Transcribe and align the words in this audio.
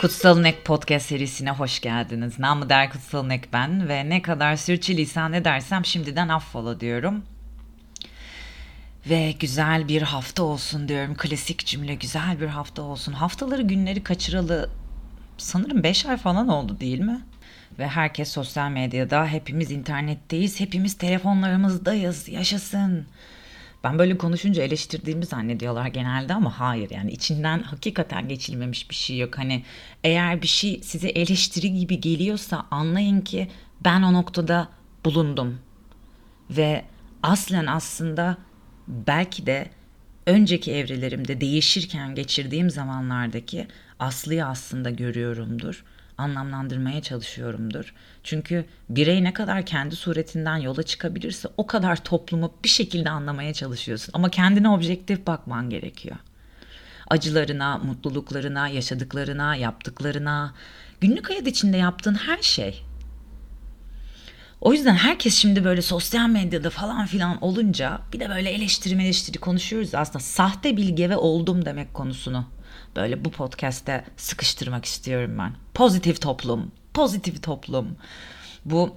Kutsal 0.00 0.38
Nek 0.38 0.64
Podcast 0.64 1.06
serisine 1.06 1.50
hoş 1.50 1.80
geldiniz. 1.80 2.38
Namı 2.38 2.68
der 2.68 2.90
Kutsal 2.90 3.22
Nek 3.26 3.52
ben 3.52 3.88
ve 3.88 4.08
ne 4.08 4.22
kadar 4.22 4.56
sürçülisan 4.56 5.32
edersem 5.32 5.84
şimdiden 5.84 6.28
affola 6.28 6.80
diyorum. 6.80 7.22
Ve 9.08 9.32
güzel 9.32 9.88
bir 9.88 10.02
hafta 10.02 10.42
olsun 10.42 10.88
diyorum. 10.88 11.14
Klasik 11.14 11.66
cümle 11.66 11.94
güzel 11.94 12.40
bir 12.40 12.46
hafta 12.46 12.82
olsun. 12.82 13.12
Haftaları 13.12 13.62
günleri 13.62 14.02
kaçıralı 14.02 14.70
sanırım 15.38 15.82
5 15.82 16.06
ay 16.06 16.16
falan 16.16 16.48
oldu 16.48 16.80
değil 16.80 17.00
mi? 17.00 17.20
Ve 17.78 17.88
herkes 17.88 18.28
sosyal 18.28 18.70
medyada, 18.70 19.26
hepimiz 19.26 19.70
internetteyiz, 19.70 20.60
hepimiz 20.60 20.94
telefonlarımızdayız, 20.94 22.28
yaşasın. 22.28 23.06
Ben 23.84 23.98
böyle 23.98 24.18
konuşunca 24.18 24.62
eleştirdiğimi 24.62 25.26
zannediyorlar 25.26 25.86
genelde 25.86 26.34
ama 26.34 26.60
hayır 26.60 26.90
yani 26.90 27.12
içinden 27.12 27.62
hakikaten 27.62 28.28
geçilmemiş 28.28 28.90
bir 28.90 28.94
şey 28.94 29.18
yok. 29.18 29.38
Hani 29.38 29.62
eğer 30.04 30.42
bir 30.42 30.46
şey 30.46 30.80
size 30.82 31.08
eleştiri 31.08 31.74
gibi 31.74 32.00
geliyorsa 32.00 32.66
anlayın 32.70 33.20
ki 33.20 33.48
ben 33.84 34.02
o 34.02 34.12
noktada 34.12 34.68
bulundum. 35.04 35.58
Ve 36.50 36.84
aslen 37.22 37.66
aslında 37.66 38.36
belki 38.88 39.46
de 39.46 39.70
önceki 40.26 40.72
evrelerimde 40.72 41.40
değişirken 41.40 42.14
geçirdiğim 42.14 42.70
zamanlardaki 42.70 43.66
Aslı'yı 43.98 44.46
aslında 44.46 44.90
görüyorumdur 44.90 45.84
anlamlandırmaya 46.18 47.02
çalışıyorumdur. 47.02 47.94
Çünkü 48.22 48.64
birey 48.88 49.24
ne 49.24 49.32
kadar 49.32 49.66
kendi 49.66 49.96
suretinden 49.96 50.56
yola 50.56 50.82
çıkabilirse 50.82 51.48
o 51.56 51.66
kadar 51.66 52.04
toplumu 52.04 52.54
bir 52.64 52.68
şekilde 52.68 53.10
anlamaya 53.10 53.52
çalışıyorsun. 53.52 54.10
Ama 54.14 54.28
kendine 54.28 54.68
objektif 54.68 55.26
bakman 55.26 55.70
gerekiyor. 55.70 56.16
Acılarına, 57.10 57.78
mutluluklarına, 57.78 58.68
yaşadıklarına, 58.68 59.56
yaptıklarına, 59.56 60.54
günlük 61.00 61.30
hayat 61.30 61.46
içinde 61.46 61.76
yaptığın 61.76 62.14
her 62.14 62.42
şey. 62.42 62.84
O 64.60 64.72
yüzden 64.72 64.94
herkes 64.94 65.34
şimdi 65.34 65.64
böyle 65.64 65.82
sosyal 65.82 66.28
medyada 66.28 66.70
falan 66.70 67.06
filan 67.06 67.44
olunca 67.44 68.00
bir 68.12 68.20
de 68.20 68.28
böyle 68.28 68.50
eleştiri 68.50 69.02
eleştiri 69.02 69.38
konuşuyoruz 69.38 69.94
aslında 69.94 70.18
sahte 70.18 70.76
bilge 70.76 71.10
ve 71.10 71.16
oldum 71.16 71.64
demek 71.64 71.94
konusunu 71.94 72.46
böyle 72.96 73.24
bu 73.24 73.30
podcast'te 73.30 74.04
sıkıştırmak 74.16 74.84
istiyorum 74.84 75.36
ben. 75.38 75.52
Pozitif 75.74 76.20
toplum, 76.20 76.72
pozitif 76.94 77.42
toplum. 77.42 77.96
Bu 78.64 78.96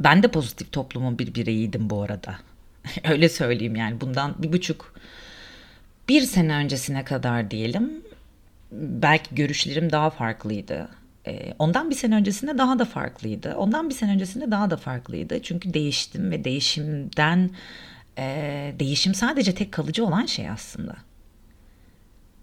ben 0.00 0.22
de 0.22 0.28
pozitif 0.28 0.72
toplumun 0.72 1.18
bir 1.18 1.34
bireyiydim 1.34 1.90
bu 1.90 2.02
arada. 2.02 2.38
Öyle 3.04 3.28
söyleyeyim 3.28 3.76
yani 3.76 4.00
bundan 4.00 4.34
bir 4.42 4.52
buçuk 4.52 4.94
bir 6.08 6.22
sene 6.22 6.54
öncesine 6.54 7.04
kadar 7.04 7.50
diyelim 7.50 8.02
belki 8.72 9.34
görüşlerim 9.34 9.92
daha 9.92 10.10
farklıydı. 10.10 10.88
Ee, 11.26 11.54
ondan 11.58 11.90
bir 11.90 11.94
sene 11.94 12.14
öncesinde 12.14 12.58
daha 12.58 12.78
da 12.78 12.84
farklıydı. 12.84 13.54
Ondan 13.54 13.88
bir 13.88 13.94
sene 13.94 14.12
öncesinde 14.12 14.50
daha 14.50 14.70
da 14.70 14.76
farklıydı. 14.76 15.42
Çünkü 15.42 15.74
değiştim 15.74 16.30
ve 16.30 16.44
değişimden 16.44 17.50
e, 18.18 18.74
değişim 18.78 19.14
sadece 19.14 19.54
tek 19.54 19.72
kalıcı 19.72 20.06
olan 20.06 20.26
şey 20.26 20.50
aslında. 20.50 20.96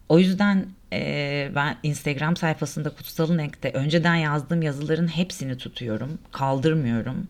O 0.09 0.19
yüzden 0.19 0.67
e, 0.93 1.51
ben 1.55 1.77
Instagram 1.83 2.35
sayfasında 2.35 2.89
Kutsal'ın 2.89 3.37
Ek'te 3.37 3.71
önceden 3.71 4.15
yazdığım 4.15 4.61
yazıların 4.61 5.07
hepsini 5.07 5.57
tutuyorum. 5.57 6.19
Kaldırmıyorum. 6.31 7.27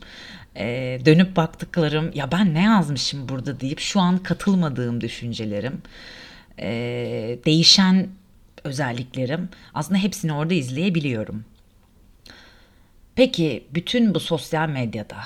E, 0.56 1.00
dönüp 1.06 1.36
baktıklarım 1.36 2.12
ya 2.14 2.32
ben 2.32 2.54
ne 2.54 2.64
yazmışım 2.64 3.30
burada 3.30 3.60
deyip 3.60 3.80
şu 3.80 4.00
an 4.00 4.18
katılmadığım 4.18 5.02
düşüncelerim. 5.02 5.82
E, 6.60 6.70
değişen 7.46 8.08
özelliklerim 8.64 9.50
aslında 9.74 10.00
hepsini 10.00 10.34
orada 10.34 10.54
izleyebiliyorum. 10.54 11.46
Peki 13.16 13.68
bütün 13.74 14.16
bu 14.16 14.20
sosyal 14.20 14.70
medyada 14.70 15.18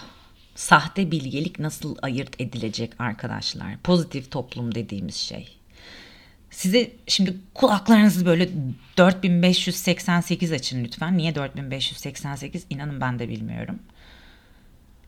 sahte 0.56 1.12
bilgelik 1.12 1.60
nasıl 1.60 1.96
ayırt 2.02 2.42
edilecek 2.42 2.92
arkadaşlar? 3.00 3.78
Pozitif 3.78 4.32
toplum 4.32 4.76
dediğimiz 4.76 5.16
şey. 5.16 5.61
Size 6.62 6.92
şimdi 7.08 7.38
kulaklarınızı 7.54 8.26
böyle 8.26 8.50
4588 8.98 10.52
açın 10.52 10.84
lütfen. 10.84 11.18
Niye 11.18 11.36
4588? 11.36 12.66
İnanın 12.70 13.02
ben 13.02 13.20
de 13.20 13.30
bilmiyorum. 13.30 13.80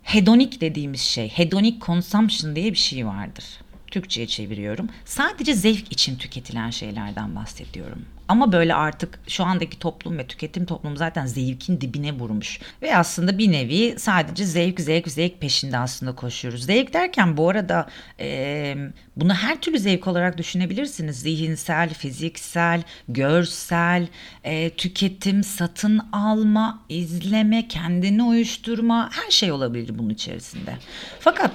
Hedonik 0.04 0.62
dediğimiz 0.62 1.02
şey, 1.02 1.30
hedonic 1.30 1.80
consumption 1.82 2.56
diye 2.56 2.72
bir 2.72 2.78
şey 2.78 3.08
vardır. 3.08 3.46
Türkçe'ye 3.94 4.28
çeviriyorum. 4.28 4.90
Sadece 5.06 5.54
zevk 5.54 5.92
için 5.92 6.16
tüketilen 6.16 6.70
şeylerden 6.70 7.36
bahsediyorum. 7.36 8.06
Ama 8.28 8.52
böyle 8.52 8.76
artık 8.76 9.20
şu 9.28 9.44
andaki 9.44 9.80
toplum 9.80 10.18
ve 10.18 10.28
tüketim 10.28 10.66
toplumu 10.66 10.98
zaten 10.98 11.26
zevkin 11.26 11.82
dibine 11.82 12.14
vurmuş. 12.14 12.60
Ve 12.82 12.98
aslında 12.98 13.38
bir 13.38 13.52
nevi 13.52 13.96
sadece 13.98 14.46
zevk 14.46 14.80
zevk 14.80 15.12
zevk 15.12 15.42
peşinde 15.42 15.78
aslında 15.78 16.16
koşuyoruz. 16.16 16.66
Zevk 16.66 16.94
derken 16.94 17.38
bu 17.38 17.50
arada 17.50 17.88
e, 18.20 18.76
bunu 19.16 19.34
her 19.34 19.62
türlü 19.62 19.80
zevk 19.80 20.08
olarak 20.08 20.38
düşünebilirsiniz. 20.38 21.20
Zihinsel, 21.20 21.94
fiziksel, 21.94 22.84
görsel, 23.08 24.08
e, 24.44 24.70
tüketim, 24.70 25.44
satın 25.44 26.02
alma, 26.12 26.82
izleme, 26.90 27.68
kendini 27.68 28.24
uyuşturma 28.24 29.10
her 29.12 29.32
şey 29.32 29.52
olabilir 29.52 30.00
bunun 30.00 30.10
içerisinde. 30.10 30.78
Fakat 31.20 31.52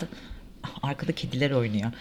arkada 0.82 1.12
kediler 1.12 1.50
oynuyor 1.50 1.92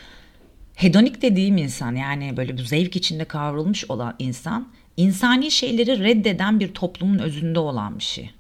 hedonik 0.78 1.22
dediğim 1.22 1.58
insan 1.58 1.96
yani 1.96 2.38
böyle 2.38 2.58
bir 2.58 2.66
zevk 2.66 2.96
içinde 2.96 3.26
kavrulmuş 3.26 3.86
olan 3.90 4.16
insan 4.20 4.68
insani 4.98 5.52
şeyleri 5.52 6.04
reddeden 6.04 6.60
bir 6.60 6.74
toplumun 6.74 7.20
özünde 7.20 7.60
olan 7.60 8.00
bir 8.00 8.04
şey. 8.04 8.32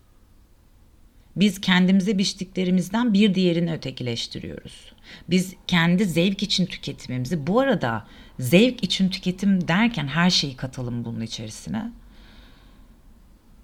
Biz 1.35 1.61
kendimize 1.61 2.17
biçtiklerimizden 2.17 3.13
bir 3.13 3.35
diğerini 3.35 3.73
ötekileştiriyoruz. 3.73 4.91
Biz 5.29 5.53
kendi 5.67 6.05
zevk 6.05 6.43
için 6.43 6.65
tüketimimizi 6.65 7.47
bu 7.47 7.59
arada 7.59 8.07
zevk 8.39 8.83
için 8.83 9.09
tüketim 9.09 9.67
derken 9.67 10.07
her 10.07 10.29
şeyi 10.29 10.55
katalım 10.55 11.05
bunun 11.05 11.21
içerisine. 11.21 11.91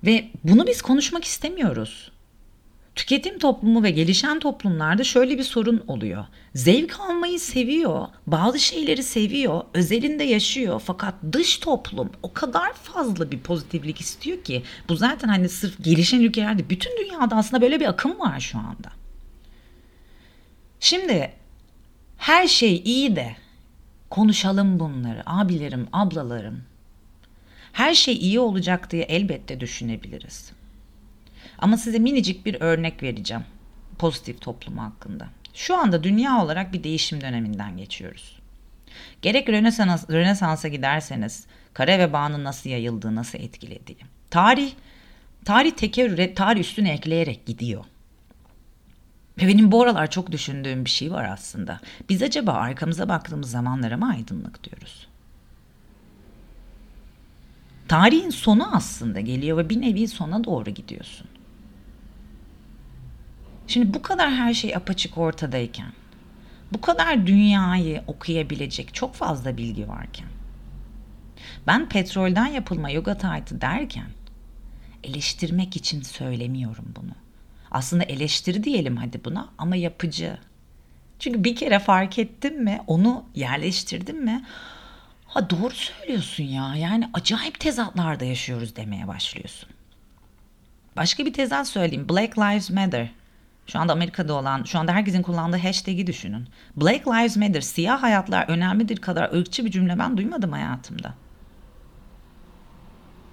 Ve 0.03 0.29
bunu 0.43 0.67
biz 0.67 0.81
konuşmak 0.81 1.23
istemiyoruz. 1.23 2.11
Tüketim 2.95 3.39
toplumu 3.39 3.83
ve 3.83 3.91
gelişen 3.91 4.39
toplumlarda 4.39 5.03
şöyle 5.03 5.37
bir 5.37 5.43
sorun 5.43 5.83
oluyor. 5.87 6.25
Zevk 6.55 6.99
almayı 6.99 7.39
seviyor, 7.39 8.07
bazı 8.27 8.59
şeyleri 8.59 9.03
seviyor, 9.03 9.63
özelinde 9.73 10.23
yaşıyor 10.23 10.81
fakat 10.85 11.13
dış 11.31 11.57
toplum 11.57 12.11
o 12.23 12.33
kadar 12.33 12.73
fazla 12.73 13.31
bir 13.31 13.39
pozitiflik 13.39 14.01
istiyor 14.01 14.43
ki 14.43 14.63
bu 14.89 14.95
zaten 14.95 15.27
hani 15.27 15.49
sırf 15.49 15.83
gelişen 15.83 16.19
ülkelerde 16.19 16.69
bütün 16.69 16.91
dünyada 16.97 17.35
aslında 17.35 17.61
böyle 17.61 17.79
bir 17.79 17.85
akım 17.85 18.19
var 18.19 18.39
şu 18.39 18.57
anda. 18.57 18.91
Şimdi 20.79 21.33
her 22.17 22.47
şey 22.47 22.81
iyi 22.85 23.15
de 23.15 23.35
konuşalım 24.09 24.79
bunları 24.79 25.23
abilerim, 25.25 25.87
ablalarım. 25.93 26.63
Her 27.73 27.93
şey 27.93 28.13
iyi 28.13 28.39
olacak 28.39 28.91
diye 28.91 29.03
elbette 29.03 29.59
düşünebiliriz. 29.59 30.51
Ama 31.59 31.77
size 31.77 31.99
minicik 31.99 32.45
bir 32.45 32.61
örnek 32.61 33.03
vereceğim 33.03 33.43
pozitif 33.97 34.41
toplum 34.41 34.77
hakkında. 34.77 35.27
Şu 35.53 35.77
anda 35.77 36.03
dünya 36.03 36.43
olarak 36.43 36.73
bir 36.73 36.83
değişim 36.83 37.21
döneminden 37.21 37.77
geçiyoruz. 37.77 38.39
Gerek 39.21 39.49
Rönesans, 39.49 40.09
Rönesans'a 40.09 40.67
giderseniz 40.67 41.45
kara 41.73 41.99
vebanın 41.99 42.43
nasıl 42.43 42.69
yayıldığı, 42.69 43.15
nasıl 43.15 43.39
etkilediği. 43.39 43.97
Tarih, 44.29 44.71
tarih 45.45 45.71
tekerrür, 45.71 46.35
tarih 46.35 46.61
üstüne 46.61 46.93
ekleyerek 46.93 47.45
gidiyor. 47.45 47.85
Ve 49.41 49.47
benim 49.47 49.71
bu 49.71 49.83
aralar 49.83 50.11
çok 50.11 50.31
düşündüğüm 50.31 50.85
bir 50.85 50.89
şey 50.89 51.11
var 51.11 51.25
aslında. 51.25 51.79
Biz 52.09 52.21
acaba 52.21 52.51
arkamıza 52.51 53.09
baktığımız 53.09 53.51
zamanlara 53.51 53.97
mı 53.97 54.09
aydınlık 54.09 54.63
diyoruz? 54.63 55.07
Tarihin 57.87 58.29
sonu 58.29 58.75
aslında 58.75 59.19
geliyor 59.19 59.57
ve 59.57 59.69
bir 59.69 59.81
nevi 59.81 60.07
sona 60.07 60.43
doğru 60.43 60.69
gidiyorsun. 60.69 61.27
Şimdi 63.67 63.93
bu 63.93 64.01
kadar 64.01 64.31
her 64.31 64.53
şey 64.53 64.75
apaçık 64.75 65.17
ortadayken, 65.17 65.91
bu 66.73 66.81
kadar 66.81 67.27
dünyayı 67.27 68.03
okuyabilecek 68.07 68.93
çok 68.93 69.15
fazla 69.15 69.57
bilgi 69.57 69.87
varken, 69.87 70.27
ben 71.67 71.89
petrolden 71.89 72.45
yapılma 72.45 72.89
yoga 72.89 73.17
taytı 73.17 73.61
derken 73.61 74.07
eleştirmek 75.03 75.75
için 75.75 76.01
söylemiyorum 76.01 76.93
bunu. 76.95 77.11
Aslında 77.71 78.03
eleştiri 78.03 78.63
diyelim 78.63 78.97
hadi 78.97 79.25
buna 79.25 79.49
ama 79.57 79.75
yapıcı. 79.75 80.37
Çünkü 81.19 81.43
bir 81.43 81.55
kere 81.55 81.79
fark 81.79 82.19
ettim 82.19 82.63
mi, 82.63 82.81
onu 82.87 83.25
yerleştirdim 83.35 84.23
mi, 84.23 84.45
ha 85.25 85.49
doğru 85.49 85.73
söylüyorsun 85.73 86.43
ya. 86.43 86.75
Yani 86.75 87.09
acayip 87.13 87.59
tezatlarda 87.59 88.25
yaşıyoruz 88.25 88.75
demeye 88.75 89.07
başlıyorsun. 89.07 89.69
Başka 90.95 91.25
bir 91.25 91.33
tezat 91.33 91.67
söyleyeyim. 91.67 92.09
Black 92.09 92.37
Lives 92.37 92.69
Matter. 92.69 93.09
Şu 93.67 93.79
anda 93.79 93.93
Amerika'da 93.93 94.33
olan, 94.33 94.63
şu 94.63 94.79
anda 94.79 94.93
herkesin 94.93 95.21
kullandığı 95.21 95.57
hashtag'i 95.57 96.07
düşünün. 96.07 96.47
Black 96.77 97.07
Lives 97.07 97.37
Matter, 97.37 97.61
siyah 97.61 98.03
hayatlar 98.03 98.49
önemlidir 98.49 98.97
kadar 98.97 99.33
ırkçı 99.33 99.65
bir 99.65 99.71
cümle 99.71 99.99
ben 99.99 100.17
duymadım 100.17 100.51
hayatımda. 100.51 101.13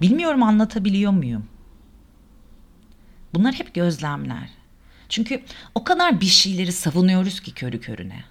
Bilmiyorum 0.00 0.42
anlatabiliyor 0.42 1.12
muyum? 1.12 1.48
Bunlar 3.34 3.54
hep 3.54 3.74
gözlemler. 3.74 4.48
Çünkü 5.08 5.42
o 5.74 5.84
kadar 5.84 6.20
bir 6.20 6.26
şeyleri 6.26 6.72
savunuyoruz 6.72 7.40
ki 7.40 7.54
körü 7.54 7.80
körüne. 7.80 8.24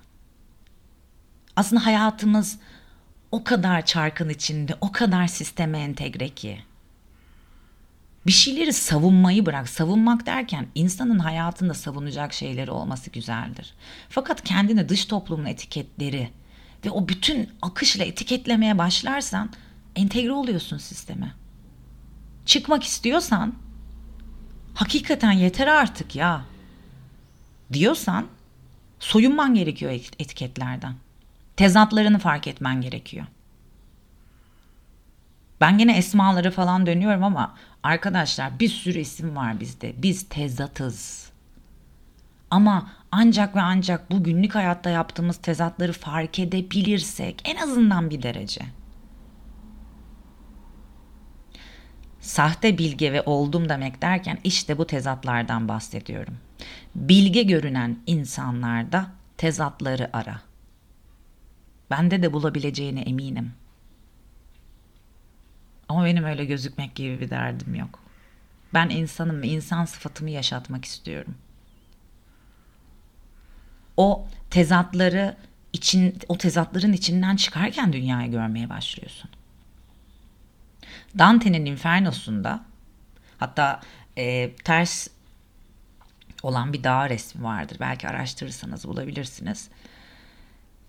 Aslında 1.55 1.85
hayatımız 1.85 2.59
o 3.31 3.43
kadar 3.43 3.85
çarkın 3.85 4.29
içinde, 4.29 4.75
o 4.81 4.91
kadar 4.91 5.27
sisteme 5.27 5.79
entegre 5.79 6.29
ki. 6.29 6.63
Bir 8.25 8.31
şeyleri 8.31 8.73
savunmayı 8.73 9.45
bırak. 9.45 9.69
Savunmak 9.69 10.25
derken 10.25 10.67
insanın 10.75 11.19
hayatında 11.19 11.73
savunacak 11.73 12.33
şeyleri 12.33 12.71
olması 12.71 13.09
güzeldir. 13.09 13.73
Fakat 14.09 14.43
kendini 14.43 14.89
dış 14.89 15.05
toplumun 15.05 15.45
etiketleri 15.45 16.29
ve 16.85 16.89
o 16.89 17.07
bütün 17.07 17.49
akışla 17.61 18.03
etiketlemeye 18.03 18.77
başlarsan 18.77 19.49
entegre 19.95 20.31
oluyorsun 20.31 20.77
sisteme. 20.77 21.33
Çıkmak 22.45 22.83
istiyorsan 22.83 23.55
hakikaten 24.73 25.31
yeter 25.31 25.67
artık 25.67 26.15
ya 26.15 26.45
diyorsan 27.73 28.27
soyunman 28.99 29.53
gerekiyor 29.53 29.91
etiketlerden. 29.91 30.93
Tezatlarını 31.57 32.19
fark 32.19 32.47
etmen 32.47 32.81
gerekiyor. 32.81 33.25
Ben 35.61 35.77
gene 35.77 35.97
esmaları 35.97 36.51
falan 36.51 36.85
dönüyorum 36.85 37.23
ama 37.23 37.55
arkadaşlar 37.83 38.59
bir 38.59 38.69
sürü 38.69 38.99
isim 38.99 39.35
var 39.35 39.59
bizde. 39.59 39.93
Biz 39.97 40.29
tezatız. 40.29 41.29
Ama 42.51 42.91
ancak 43.11 43.55
ve 43.55 43.61
ancak 43.61 44.11
bu 44.11 44.23
günlük 44.23 44.55
hayatta 44.55 44.89
yaptığımız 44.89 45.37
tezatları 45.37 45.93
fark 45.93 46.39
edebilirsek 46.39 47.41
en 47.45 47.55
azından 47.55 48.09
bir 48.09 48.23
derece. 48.23 48.61
Sahte 52.21 52.77
bilge 52.77 53.13
ve 53.13 53.21
oldum 53.21 53.69
demek 53.69 54.01
derken 54.01 54.37
işte 54.43 54.77
bu 54.77 54.87
tezatlardan 54.87 55.67
bahsediyorum. 55.67 56.37
Bilge 56.95 57.43
görünen 57.43 57.97
insanlarda 58.07 59.07
tezatları 59.37 60.09
ara. 60.13 60.41
Bende 61.91 62.23
de 62.23 62.33
bulabileceğine 62.33 63.01
eminim. 63.01 63.53
Ama 65.89 66.05
benim 66.05 66.23
öyle 66.23 66.45
gözükmek 66.45 66.95
gibi 66.95 67.19
bir 67.19 67.29
derdim 67.29 67.75
yok. 67.75 67.99
Ben 68.73 68.89
insanım 68.89 69.43
insan 69.43 69.85
sıfatımı 69.85 70.29
yaşatmak 70.29 70.85
istiyorum. 70.85 71.35
O 73.97 74.27
tezatları 74.49 75.37
için 75.73 76.17
o 76.27 76.37
tezatların 76.37 76.93
içinden 76.93 77.35
çıkarken 77.35 77.93
dünyayı 77.93 78.31
görmeye 78.31 78.69
başlıyorsun. 78.69 79.29
Dante'nin 81.17 81.65
Inferno'sunda 81.65 82.65
hatta 83.37 83.81
e, 84.17 84.55
ters 84.55 85.07
olan 86.43 86.73
bir 86.73 86.83
dağ 86.83 87.09
resmi 87.09 87.43
vardır. 87.43 87.77
Belki 87.79 88.07
araştırırsanız 88.07 88.87
bulabilirsiniz. 88.87 89.69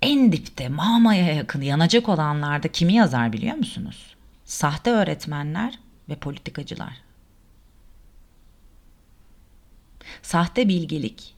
En 0.03 0.33
dipte 0.33 0.69
Mama'ya 0.69 1.35
yakın 1.35 1.61
yanacak 1.63 2.09
olanlarda 2.09 2.69
kimi 2.69 2.95
yazar 2.95 3.33
biliyor 3.33 3.57
musunuz? 3.57 4.10
Sahte 4.51 4.91
öğretmenler 4.91 5.79
ve 6.09 6.17
politikacılar. 6.17 6.93
Sahte 10.23 10.69
bilgelik 10.69 11.35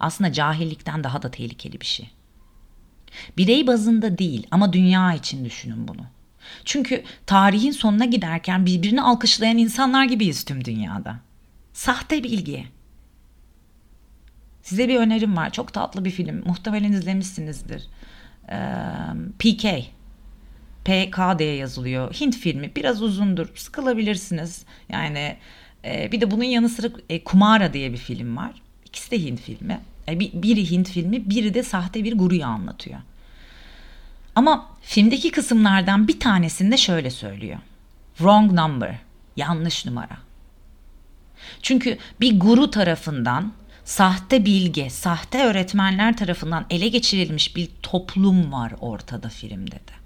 aslında 0.00 0.32
cahillikten 0.32 1.04
daha 1.04 1.22
da 1.22 1.30
tehlikeli 1.30 1.80
bir 1.80 1.86
şey. 1.86 2.10
Birey 3.36 3.66
bazında 3.66 4.18
değil 4.18 4.46
ama 4.50 4.72
dünya 4.72 5.14
için 5.14 5.44
düşünün 5.44 5.88
bunu. 5.88 6.06
Çünkü 6.64 7.04
tarihin 7.26 7.70
sonuna 7.70 8.04
giderken 8.04 8.66
birbirini 8.66 9.02
alkışlayan 9.02 9.58
insanlar 9.58 10.04
gibiyiz 10.04 10.44
tüm 10.44 10.64
dünyada. 10.64 11.16
Sahte 11.72 12.22
bilgi. 12.22 12.66
Size 14.62 14.88
bir 14.88 14.96
önerim 14.96 15.36
var. 15.36 15.50
Çok 15.50 15.72
tatlı 15.72 16.04
bir 16.04 16.10
film. 16.10 16.42
Muhtemelen 16.46 16.92
izlemişsinizdir. 16.92 17.88
Ee, 18.50 18.58
PK. 19.38 19.97
PK 20.84 21.38
diye 21.38 21.54
yazılıyor. 21.54 22.14
Hint 22.14 22.36
filmi. 22.36 22.72
Biraz 22.76 23.02
uzundur. 23.02 23.48
Sıkılabilirsiniz. 23.54 24.64
Yani 24.88 25.36
e, 25.84 26.12
bir 26.12 26.20
de 26.20 26.30
bunun 26.30 26.44
yanı 26.44 26.68
sıra 26.68 26.88
e, 27.08 27.24
Kumara 27.24 27.72
diye 27.72 27.92
bir 27.92 27.98
film 27.98 28.36
var. 28.36 28.62
İkisi 28.84 29.10
de 29.10 29.22
Hint 29.22 29.40
filmi. 29.40 29.80
E, 30.08 30.20
bir, 30.20 30.32
biri 30.32 30.70
Hint 30.70 30.90
filmi, 30.90 31.30
biri 31.30 31.54
de 31.54 31.62
sahte 31.62 32.04
bir 32.04 32.18
guruyu 32.18 32.44
anlatıyor. 32.44 33.00
Ama 34.34 34.66
filmdeki 34.82 35.30
kısımlardan 35.30 36.08
bir 36.08 36.20
tanesinde 36.20 36.76
şöyle 36.76 37.10
söylüyor. 37.10 37.58
Wrong 38.16 38.52
number. 38.52 38.94
Yanlış 39.36 39.86
numara. 39.86 40.18
Çünkü 41.62 41.98
bir 42.20 42.40
guru 42.40 42.70
tarafından 42.70 43.52
sahte 43.84 44.44
bilge, 44.44 44.90
sahte 44.90 45.44
öğretmenler 45.44 46.16
tarafından 46.16 46.66
ele 46.70 46.88
geçirilmiş 46.88 47.56
bir 47.56 47.68
toplum 47.82 48.52
var 48.52 48.72
ortada 48.80 49.28
filmde 49.28 49.76
de. 49.76 49.98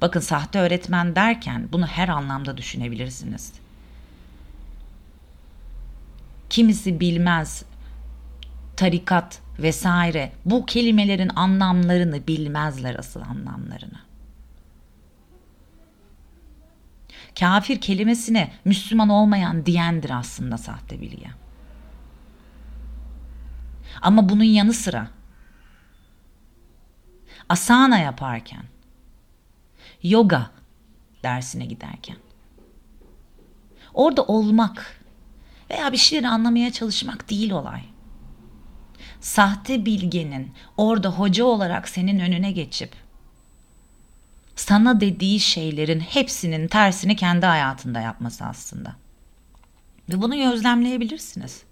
Bakın 0.00 0.20
sahte 0.20 0.58
öğretmen 0.58 1.16
derken 1.16 1.68
bunu 1.72 1.86
her 1.86 2.08
anlamda 2.08 2.56
düşünebilirsiniz. 2.56 3.52
Kimisi 6.50 7.00
bilmez 7.00 7.64
tarikat 8.76 9.40
vesaire 9.58 10.32
bu 10.44 10.66
kelimelerin 10.66 11.30
anlamlarını 11.36 12.26
bilmezler 12.26 12.94
asıl 12.98 13.20
anlamlarını. 13.20 13.98
Kafir 17.38 17.80
kelimesine 17.80 18.52
Müslüman 18.64 19.08
olmayan 19.08 19.66
diyendir 19.66 20.10
aslında 20.10 20.58
sahte 20.58 21.00
bilgi. 21.00 21.28
Ama 24.02 24.28
bunun 24.28 24.44
yanı 24.44 24.72
sıra 24.72 25.08
asana 27.48 27.98
yaparken, 27.98 28.64
yoga 30.02 30.50
dersine 31.22 31.66
giderken, 31.66 32.16
orada 33.94 34.24
olmak 34.24 35.00
veya 35.70 35.92
bir 35.92 35.96
şeyleri 35.96 36.28
anlamaya 36.28 36.72
çalışmak 36.72 37.30
değil 37.30 37.50
olay. 37.50 37.82
Sahte 39.20 39.86
bilgenin 39.86 40.52
orada 40.76 41.10
hoca 41.10 41.44
olarak 41.44 41.88
senin 41.88 42.18
önüne 42.18 42.52
geçip 42.52 42.92
sana 44.56 45.00
dediği 45.00 45.40
şeylerin 45.40 46.00
hepsinin 46.00 46.68
tersini 46.68 47.16
kendi 47.16 47.46
hayatında 47.46 48.00
yapması 48.00 48.44
aslında. 48.44 48.96
Ve 50.08 50.22
bunu 50.22 50.36
gözlemleyebilirsiniz. 50.36 51.62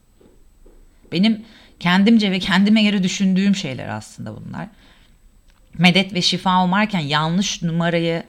Benim 1.12 1.44
kendimce 1.80 2.30
ve 2.30 2.38
kendime 2.38 2.82
göre 2.82 3.02
düşündüğüm 3.02 3.54
şeyler 3.54 3.88
aslında 3.88 4.36
bunlar. 4.36 4.68
Medet 5.78 6.14
ve 6.14 6.22
şifa 6.22 6.64
umarken 6.64 7.00
yanlış 7.00 7.62
numarayı 7.62 8.24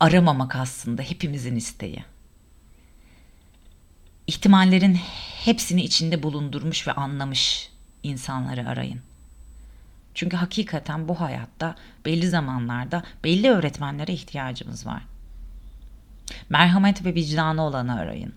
aramamak 0.00 0.56
aslında 0.56 1.02
hepimizin 1.02 1.56
isteği. 1.56 2.04
İhtimallerin 4.26 4.94
hepsini 5.44 5.82
içinde 5.82 6.22
bulundurmuş 6.22 6.88
ve 6.88 6.92
anlamış 6.92 7.70
insanları 8.02 8.68
arayın. 8.68 9.00
Çünkü 10.14 10.36
hakikaten 10.36 11.08
bu 11.08 11.20
hayatta 11.20 11.74
belli 12.04 12.28
zamanlarda 12.28 13.02
belli 13.24 13.50
öğretmenlere 13.50 14.12
ihtiyacımız 14.12 14.86
var. 14.86 15.02
Merhamet 16.48 17.04
ve 17.04 17.14
vicdanı 17.14 17.62
olanı 17.62 17.94
arayın 17.94 18.34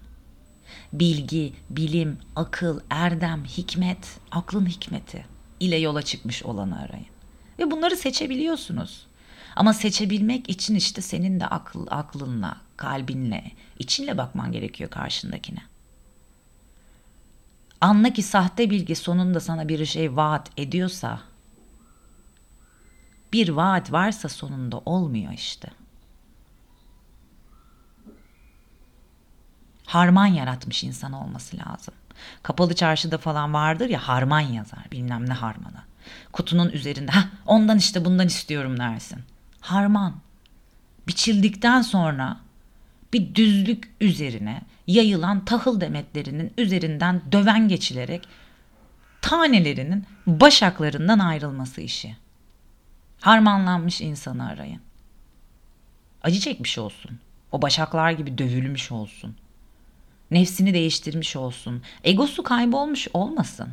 bilgi, 0.93 1.53
bilim, 1.69 2.17
akıl, 2.35 2.79
erdem, 2.89 3.45
hikmet, 3.45 4.19
aklın 4.31 4.65
hikmeti 4.65 5.25
ile 5.59 5.75
yola 5.75 6.01
çıkmış 6.01 6.43
olanı 6.43 6.79
arayın. 6.79 7.12
Ve 7.59 7.71
bunları 7.71 7.95
seçebiliyorsunuz. 7.95 9.07
Ama 9.55 9.73
seçebilmek 9.73 10.49
için 10.49 10.75
işte 10.75 11.01
senin 11.01 11.39
de 11.39 11.47
akıl, 11.47 11.87
aklınla, 11.89 12.57
kalbinle, 12.77 13.51
içinle 13.79 14.17
bakman 14.17 14.51
gerekiyor 14.51 14.89
karşındakine. 14.89 15.59
Anla 17.81 18.13
ki 18.13 18.23
sahte 18.23 18.69
bilgi 18.69 18.95
sonunda 18.95 19.39
sana 19.39 19.67
bir 19.67 19.85
şey 19.85 20.15
vaat 20.15 20.49
ediyorsa, 20.57 21.21
bir 23.33 23.49
vaat 23.49 23.91
varsa 23.91 24.29
sonunda 24.29 24.77
olmuyor 24.77 25.33
işte.'' 25.33 25.83
harman 29.93 30.25
yaratmış 30.25 30.83
insan 30.83 31.13
olması 31.13 31.57
lazım. 31.57 31.93
Kapalı 32.43 32.75
çarşıda 32.75 33.17
falan 33.17 33.53
vardır 33.53 33.89
ya 33.89 34.07
harman 34.07 34.39
yazar 34.39 34.85
bilmem 34.91 35.29
ne 35.29 35.33
harmanı. 35.33 35.81
Kutunun 36.31 36.69
üzerinde 36.69 37.11
ha 37.11 37.29
ondan 37.45 37.77
işte 37.77 38.05
bundan 38.05 38.27
istiyorum 38.27 38.79
dersin. 38.79 39.19
Harman. 39.61 40.15
Biçildikten 41.07 41.81
sonra 41.81 42.37
bir 43.13 43.35
düzlük 43.35 43.93
üzerine 44.01 44.61
yayılan 44.87 45.45
tahıl 45.45 45.81
demetlerinin 45.81 46.53
üzerinden 46.57 47.21
döven 47.31 47.67
geçilerek 47.67 48.27
tanelerinin 49.21 50.05
başaklarından 50.27 51.19
ayrılması 51.19 51.81
işi. 51.81 52.17
Harmanlanmış 53.19 54.01
insanı 54.01 54.47
arayın. 54.47 54.81
Acı 56.23 56.39
çekmiş 56.39 56.77
olsun. 56.77 57.19
O 57.51 57.61
başaklar 57.61 58.11
gibi 58.11 58.37
dövülmüş 58.37 58.91
olsun. 58.91 59.35
Nefsini 60.31 60.73
değiştirmiş 60.73 61.35
olsun. 61.35 61.83
Egosu 62.03 62.43
kaybolmuş 62.43 63.07
olmasın. 63.13 63.69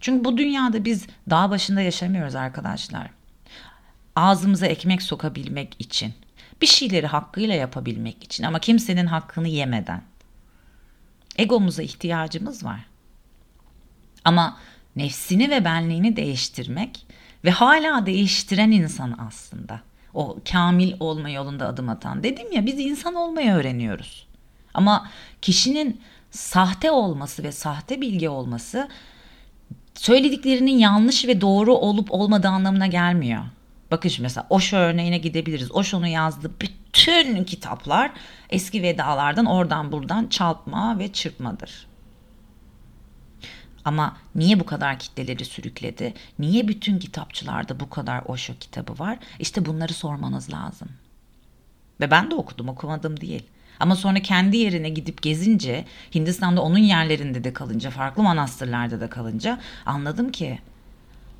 Çünkü 0.00 0.24
bu 0.24 0.38
dünyada 0.38 0.84
biz 0.84 1.06
dağ 1.30 1.50
başında 1.50 1.80
yaşamıyoruz 1.80 2.34
arkadaşlar. 2.34 3.10
Ağzımıza 4.16 4.66
ekmek 4.66 5.02
sokabilmek 5.02 5.76
için. 5.78 6.14
Bir 6.62 6.66
şeyleri 6.66 7.06
hakkıyla 7.06 7.54
yapabilmek 7.54 8.24
için 8.24 8.44
ama 8.44 8.58
kimsenin 8.58 9.06
hakkını 9.06 9.48
yemeden. 9.48 10.02
Egomuza 11.36 11.82
ihtiyacımız 11.82 12.64
var. 12.64 12.86
Ama 14.24 14.56
nefsini 14.96 15.50
ve 15.50 15.64
benliğini 15.64 16.16
değiştirmek 16.16 17.06
ve 17.44 17.50
hala 17.50 18.06
değiştiren 18.06 18.70
insan 18.70 19.16
aslında. 19.28 19.80
O 20.14 20.38
kamil 20.52 20.94
olma 21.00 21.30
yolunda 21.30 21.68
adım 21.68 21.88
atan. 21.88 22.22
Dedim 22.22 22.52
ya 22.52 22.66
biz 22.66 22.78
insan 22.78 23.14
olmayı 23.14 23.52
öğreniyoruz. 23.52 24.26
Ama 24.74 25.10
kişinin 25.42 26.00
sahte 26.30 26.90
olması 26.90 27.42
ve 27.42 27.52
sahte 27.52 28.00
bilgi 28.00 28.28
olması 28.28 28.88
söylediklerinin 29.98 30.78
yanlış 30.78 31.26
ve 31.26 31.40
doğru 31.40 31.74
olup 31.74 32.12
olmadığı 32.12 32.48
anlamına 32.48 32.86
gelmiyor. 32.86 33.42
Bakın 33.90 34.08
şimdi 34.08 34.22
mesela 34.22 34.46
Osho 34.50 34.76
örneğine 34.76 35.18
gidebiliriz. 35.18 35.74
Osho'nun 35.74 36.06
yazdığı 36.06 36.52
bütün 36.60 37.44
kitaplar 37.44 38.10
eski 38.50 38.82
vedalardan 38.82 39.46
oradan 39.46 39.92
buradan 39.92 40.26
çalpma 40.26 40.98
ve 40.98 41.12
çırpmadır. 41.12 41.86
Ama 43.84 44.16
niye 44.34 44.60
bu 44.60 44.66
kadar 44.66 44.98
kitleleri 44.98 45.44
sürükledi? 45.44 46.14
Niye 46.38 46.68
bütün 46.68 46.98
kitapçılarda 46.98 47.80
bu 47.80 47.90
kadar 47.90 48.22
Osho 48.26 48.52
kitabı 48.60 48.98
var? 48.98 49.18
İşte 49.38 49.66
bunları 49.66 49.92
sormanız 49.92 50.52
lazım. 50.52 50.88
Ve 52.00 52.10
ben 52.10 52.30
de 52.30 52.34
okudum, 52.34 52.68
okumadım 52.68 53.20
değil. 53.20 53.42
Ama 53.80 53.96
sonra 53.96 54.22
kendi 54.22 54.56
yerine 54.56 54.88
gidip 54.88 55.22
gezince, 55.22 55.84
Hindistan'da 56.14 56.62
onun 56.62 56.78
yerlerinde 56.78 57.44
de 57.44 57.52
kalınca, 57.52 57.90
farklı 57.90 58.22
manastırlarda 58.22 59.00
da 59.00 59.10
kalınca 59.10 59.58
anladım 59.86 60.32
ki 60.32 60.58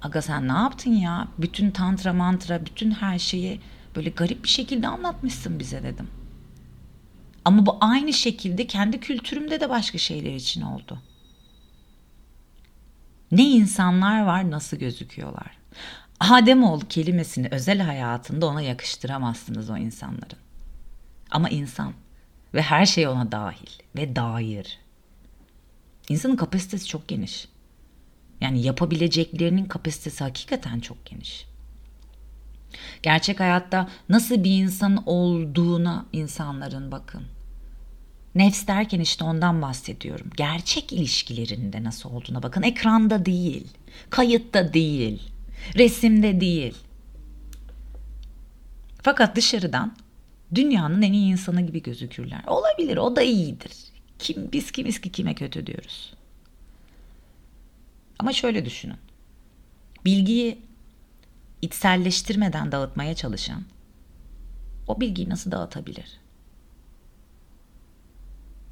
Aga 0.03 0.23
sen 0.23 0.49
ne 0.49 0.53
yaptın 0.53 0.91
ya? 0.91 1.29
Bütün 1.39 1.71
tantra 1.71 2.13
mantra, 2.13 2.67
bütün 2.67 2.91
her 2.91 3.19
şeyi 3.19 3.61
böyle 3.97 4.11
garip 4.11 4.45
bir 4.45 4.49
şekilde 4.49 4.89
anlatmışsın 4.89 5.59
bize 5.59 5.83
dedim. 5.83 6.09
Ama 7.45 7.67
bu 7.67 7.77
aynı 7.81 8.13
şekilde 8.13 8.67
kendi 8.67 9.01
kültürümde 9.01 9.61
de 9.61 9.71
başka 9.71 9.99
şeyler 9.99 10.35
için 10.35 10.63
oldu. 10.63 11.03
Ne 13.33 13.43
insanlar 13.43 14.23
var 14.23 14.51
nasıl 14.51 14.77
gözüküyorlar. 14.77 15.59
Ademoğlu 16.21 16.89
kelimesini 16.89 17.49
özel 17.51 17.81
hayatında 17.81 18.47
ona 18.47 18.63
yakıştıramazsınız 18.63 19.71
o 19.71 19.77
insanların. 19.77 20.39
Ama 21.31 21.49
insan 21.49 21.93
ve 22.55 22.63
her 22.63 22.87
şey 22.87 23.09
ona 23.09 23.33
dahil 23.33 23.71
ve 23.97 24.17
dair. 24.17 24.79
İnsanın 26.09 26.37
kapasitesi 26.37 26.87
çok 26.87 27.09
geniş. 27.09 27.49
Yani 28.41 28.63
yapabileceklerinin 28.63 29.65
kapasitesi 29.65 30.25
hakikaten 30.25 30.81
çok 30.81 31.07
geniş. 31.07 31.47
Gerçek 33.03 33.41
hayatta 33.41 33.89
nasıl 34.09 34.45
bir 34.45 34.63
insan 34.63 35.03
olduğuna 35.07 36.07
insanların 36.13 36.93
bakın. 36.93 37.23
Nefs 38.35 38.67
derken 38.67 39.01
işte 39.01 39.25
ondan 39.25 39.63
bahsediyorum. 39.63 40.31
Gerçek 40.37 40.93
ilişkilerinde 40.93 41.85
nasıl 41.85 42.11
olduğuna 42.11 42.43
bakın. 42.43 42.63
Ekranda 42.63 43.27
değil, 43.27 43.67
kayıtta 44.11 44.73
değil, 44.73 45.23
resimde 45.77 46.41
değil. 46.41 46.75
Fakat 49.03 49.37
dışarıdan 49.37 49.97
dünyanın 50.55 51.03
en 51.03 51.13
iyi 51.13 51.33
insanı 51.33 51.61
gibi 51.61 51.83
gözükürler. 51.83 52.45
Olabilir, 52.47 52.97
o 52.97 53.17
da 53.17 53.23
iyidir. 53.23 53.73
Kim 54.19 54.53
biz 54.53 54.71
kimiz 54.71 55.01
ki 55.01 55.13
kime 55.13 55.35
kötü 55.35 55.67
diyoruz. 55.67 56.15
Ama 58.19 58.33
şöyle 58.33 58.65
düşünün. 58.65 58.97
Bilgiyi 60.05 60.59
içselleştirmeden 61.63 62.73
dağıtmaya 62.73 63.15
çalışan 63.15 63.63
o 64.89 65.01
bilgiyi 65.01 65.29
nasıl 65.29 65.51
dağıtabilir? 65.51 66.21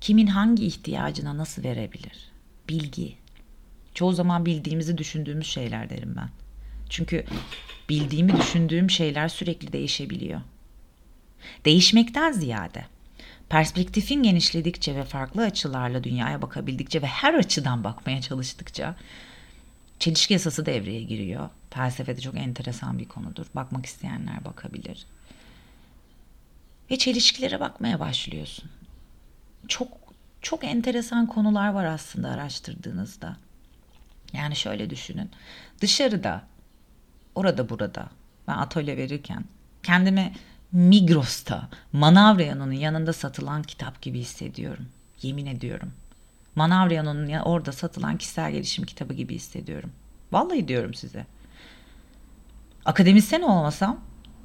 Kimin 0.00 0.26
hangi 0.26 0.66
ihtiyacına 0.66 1.36
nasıl 1.36 1.64
verebilir? 1.64 2.30
Bilgi. 2.68 3.16
Çoğu 3.94 4.12
zaman 4.12 4.46
bildiğimizi 4.46 4.98
düşündüğümüz 4.98 5.46
şeyler 5.46 5.90
derim 5.90 6.14
ben. 6.16 6.28
Çünkü 6.90 7.24
bildiğimi 7.88 8.36
düşündüğüm 8.36 8.90
şeyler 8.90 9.28
sürekli 9.28 9.72
değişebiliyor. 9.72 10.40
Değişmekten 11.64 12.32
ziyade 12.32 12.84
perspektifin 13.48 14.22
genişledikçe 14.22 14.96
ve 14.96 15.04
farklı 15.04 15.42
açılarla 15.42 16.04
dünyaya 16.04 16.42
bakabildikçe 16.42 17.02
ve 17.02 17.06
her 17.06 17.34
açıdan 17.34 17.84
bakmaya 17.84 18.20
çalıştıkça 18.20 18.96
çelişki 19.98 20.32
yasası 20.32 20.66
devreye 20.66 21.02
giriyor. 21.02 21.50
Felsefede 21.70 22.20
çok 22.20 22.36
enteresan 22.36 22.98
bir 22.98 23.08
konudur. 23.08 23.46
Bakmak 23.54 23.86
isteyenler 23.86 24.44
bakabilir. 24.44 25.06
Ve 26.90 26.98
çelişkilere 26.98 27.60
bakmaya 27.60 28.00
başlıyorsun. 28.00 28.70
Çok 29.68 29.88
çok 30.42 30.64
enteresan 30.64 31.26
konular 31.26 31.68
var 31.68 31.84
aslında 31.84 32.28
araştırdığınızda. 32.28 33.36
Yani 34.32 34.56
şöyle 34.56 34.90
düşünün. 34.90 35.30
Dışarıda, 35.80 36.42
orada 37.34 37.68
burada 37.68 38.10
ben 38.48 38.58
atölye 38.58 38.96
verirken 38.96 39.44
kendimi 39.82 40.32
Migros'ta, 40.72 41.68
Manavria'nın 41.92 42.72
yanında 42.72 43.12
satılan 43.12 43.62
kitap 43.62 44.02
gibi 44.02 44.18
hissediyorum. 44.18 44.86
Yemin 45.22 45.46
ediyorum. 45.46 45.92
Manavria'nın 46.54 47.28
orada 47.28 47.72
satılan 47.72 48.16
kişisel 48.16 48.52
gelişim 48.52 48.84
kitabı 48.84 49.14
gibi 49.14 49.34
hissediyorum. 49.34 49.90
Vallahi 50.32 50.68
diyorum 50.68 50.94
size. 50.94 51.26
Akademisyen 52.84 53.42
olmasam 53.42 54.00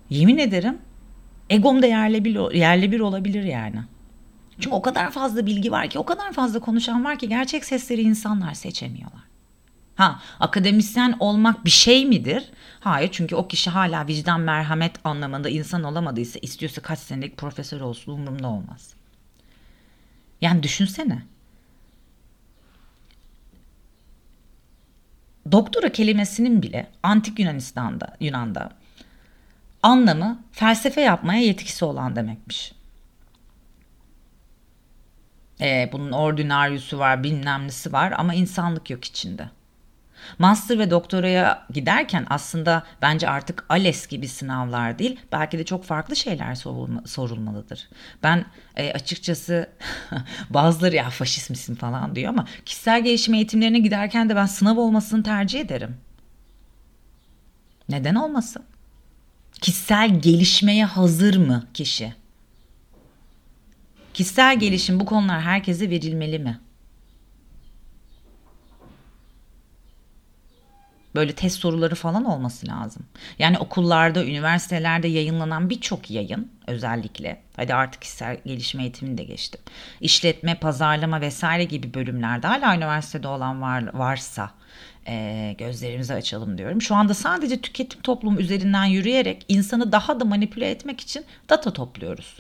yemin 0.10 0.38
ederim 0.38 0.78
egom 1.50 1.82
da 1.82 1.88
yerle 1.88 2.26
bir, 2.26 2.54
yerle 2.56 2.92
bir 2.92 3.00
olabilir 3.00 3.44
yani. 3.44 3.80
Çünkü 4.60 4.76
o 4.76 4.82
kadar 4.82 5.12
fazla 5.12 5.46
bilgi 5.46 5.72
var 5.72 5.90
ki, 5.90 6.00
o 6.00 6.06
kadar 6.06 6.34
fazla 6.34 6.60
konuşan 6.60 7.06
var 7.06 7.20
ki 7.20 7.30
gerçek 7.30 7.66
sesleri 7.66 8.02
insanlar 8.02 8.54
seçemiyorlar. 8.54 9.22
Ha, 10.02 10.20
akademisyen 10.40 11.16
olmak 11.20 11.66
bir 11.66 11.70
şey 11.70 12.06
midir? 12.06 12.50
Hayır 12.80 13.10
çünkü 13.12 13.36
o 13.36 13.48
kişi 13.48 13.70
hala 13.70 14.08
vicdan 14.08 14.42
merhamet 14.42 14.96
anlamında 15.04 15.50
insan 15.50 15.84
olamadıysa 15.84 16.40
istiyorsa 16.42 16.82
kaç 16.82 17.00
senelik 17.00 17.38
profesör 17.38 17.82
olsun 17.82 18.12
umurumda 18.12 18.48
olmaz. 18.48 18.94
Yani 20.42 20.64
düşünsene. 20.64 21.24
Doktora 25.52 25.92
kelimesinin 25.92 26.62
bile 26.62 26.88
antik 27.04 27.40
Yunanistan'da, 27.40 28.18
Yunan'da 28.20 28.70
anlamı 29.84 30.44
felsefe 30.52 31.02
yapmaya 31.02 31.42
yetkisi 31.42 31.86
olan 31.86 32.16
demekmiş. 32.16 32.74
Ee, 35.62 35.90
bunun 35.92 36.12
ordinaryusu 36.12 37.00
var, 37.00 37.24
bilmemlisi 37.24 37.94
var 37.94 38.14
ama 38.18 38.34
insanlık 38.34 38.90
yok 38.90 39.06
içinde. 39.06 39.50
Master 40.40 40.80
ve 40.80 40.92
doktoraya 40.92 41.66
giderken 41.74 42.26
aslında 42.30 42.84
bence 43.02 43.30
artık 43.30 43.66
ALES 43.70 44.08
gibi 44.08 44.28
sınavlar 44.28 45.00
değil 45.00 45.20
belki 45.32 45.60
de 45.60 45.64
çok 45.66 45.84
farklı 45.84 46.16
şeyler 46.16 46.56
sorulma, 46.56 47.04
sorulmalıdır. 47.06 47.90
Ben 48.24 48.46
e, 48.76 48.92
açıkçası 48.94 49.70
bazıları 50.50 50.96
ya 50.96 51.10
faşist 51.10 51.50
misin 51.50 51.76
falan 51.76 52.16
diyor 52.16 52.30
ama 52.30 52.46
kişisel 52.66 53.04
gelişim 53.04 53.34
eğitimlerine 53.34 53.80
giderken 53.80 54.30
de 54.30 54.36
ben 54.36 54.46
sınav 54.46 54.78
olmasını 54.78 55.24
tercih 55.24 55.60
ederim. 55.60 55.98
Neden 57.90 58.16
olmasın? 58.16 58.64
Kişisel 59.62 60.20
gelişmeye 60.22 60.86
hazır 60.86 61.38
mı 61.38 61.68
kişi? 61.74 62.14
Kişisel 64.14 64.60
gelişim 64.60 65.00
bu 65.00 65.06
konular 65.06 65.42
herkese 65.42 65.90
verilmeli 65.90 66.40
mi? 66.40 66.60
Böyle 71.16 71.36
test 71.36 71.60
soruları 71.60 71.96
falan 71.96 72.26
olması 72.26 72.68
lazım. 72.68 73.04
Yani 73.40 73.58
okullarda, 73.58 74.26
üniversitelerde 74.26 75.08
yayınlanan 75.08 75.70
birçok 75.70 76.12
yayın 76.12 76.52
özellikle. 76.68 77.42
Hadi 77.56 77.74
artık 77.74 78.02
kişisel 78.02 78.38
gelişme 78.46 78.82
eğitimini 78.84 79.18
de 79.18 79.24
geçtim. 79.24 79.62
İşletme, 80.02 80.56
pazarlama 80.56 81.22
vesaire 81.22 81.64
gibi 81.64 81.94
bölümlerde 81.94 82.48
hala 82.48 82.76
üniversitede 82.76 83.28
olan 83.28 83.62
var, 83.62 83.94
varsa 83.94 84.52
e, 85.08 85.56
gözlerimizi 85.58 86.14
açalım 86.14 86.58
diyorum. 86.58 86.82
Şu 86.82 86.96
anda 86.96 87.14
sadece 87.14 87.62
tüketim 87.62 88.02
toplumu 88.02 88.40
üzerinden 88.40 88.86
yürüyerek 88.86 89.46
insanı 89.48 89.92
daha 89.92 90.20
da 90.20 90.26
manipüle 90.26 90.70
etmek 90.70 91.02
için 91.02 91.26
data 91.50 91.74
topluyoruz. 91.74 92.40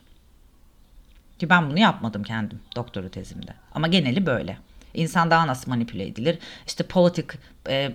Ki 1.40 1.50
ben 1.50 1.70
bunu 1.70 1.80
yapmadım 1.80 2.24
kendim 2.24 2.60
doktora 2.75 3.10
tezimde. 3.10 3.54
Ama 3.75 3.88
geneli 3.88 4.25
böyle. 4.25 4.58
İnsan 4.94 5.32
daha 5.32 5.48
nasıl 5.48 5.72
manipüle 5.72 6.08
edilir? 6.08 6.40
İşte 6.68 6.84
politik, 6.84 7.32
e, 7.70 7.92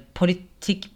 politik 0.66 0.90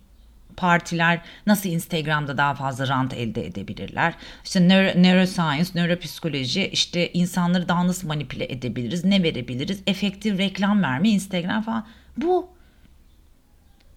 partiler 0.57 1.21
nasıl 1.47 1.69
Instagram'da 1.69 2.37
daha 2.37 2.55
fazla 2.55 2.89
rant 2.89 3.15
elde 3.15 3.47
edebilirler? 3.47 4.15
İşte 4.45 4.69
neuro, 4.69 5.03
neuroscience, 5.03 5.71
nöropsikoloji, 5.75 6.69
işte 6.69 7.13
insanları 7.13 7.69
daha 7.69 7.87
nasıl 7.87 8.09
manipüle 8.09 8.53
edebiliriz, 8.53 9.05
ne 9.05 9.23
verebiliriz, 9.23 9.83
efektif 9.87 10.39
reklam 10.39 10.83
verme, 10.83 11.09
Instagram 11.11 11.63
falan. 11.63 11.87
Bu. 12.17 12.49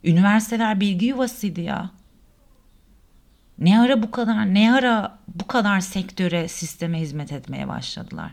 Üniversiteler 0.03 0.79
bilgi 0.79 1.05
yuvasıydı 1.05 1.61
ya. 1.61 1.91
Ne 3.57 3.79
ara 3.79 4.03
bu 4.03 4.11
kadar, 4.11 4.53
ne 4.53 4.73
ara 4.73 5.19
bu 5.27 5.47
kadar 5.47 5.79
sektöre, 5.79 6.47
sisteme 6.47 6.99
hizmet 6.99 7.31
etmeye 7.31 7.67
başladılar? 7.67 8.31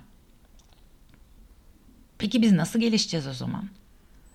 Peki 2.19 2.43
biz 2.43 2.53
nasıl 2.53 2.81
gelişeceğiz 2.81 3.27
o 3.27 3.33
zaman? 3.33 3.69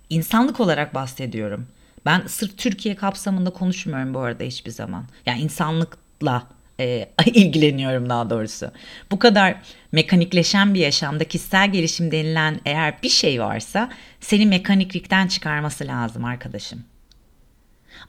İnsanlık 0.10 0.60
olarak 0.60 0.94
bahsediyorum. 0.94 1.68
Ben 2.06 2.24
sırf 2.28 2.58
Türkiye 2.58 2.96
kapsamında 2.96 3.50
konuşmuyorum 3.50 4.14
bu 4.14 4.20
arada 4.20 4.44
hiçbir 4.44 4.72
zaman. 4.72 5.06
Yani 5.26 5.42
insanlıkla 5.42 6.48
e, 6.80 7.10
ilgileniyorum 7.26 8.10
daha 8.10 8.30
doğrusu. 8.30 8.72
Bu 9.12 9.20
kadar 9.20 9.56
mekanikleşen 9.92 10.74
bir 10.74 10.80
yaşamda 10.80 11.24
kişisel 11.24 11.72
gelişim 11.72 12.12
denilen 12.12 12.60
eğer 12.66 13.04
bir 13.04 13.10
şey 13.10 13.42
varsa 13.42 13.90
seni 14.20 14.46
mekaniklikten 14.46 15.28
çıkarması 15.28 15.88
lazım 15.88 16.26
arkadaşım. 16.26 16.84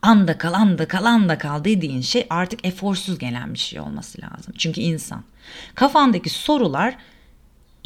Anda 0.03 0.39
kal, 0.39 0.53
anda 0.53 0.89
kal, 0.89 1.05
anda 1.05 1.39
kal 1.39 1.65
dediğin 1.65 2.01
şey 2.01 2.27
artık 2.31 2.67
eforsuz 2.67 3.19
gelen 3.19 3.55
bir 3.55 3.59
şey 3.59 3.81
olması 3.81 4.23
lazım. 4.23 4.55
Çünkü 4.59 4.81
insan. 4.81 5.25
Kafandaki 5.75 6.31
sorular 6.31 6.97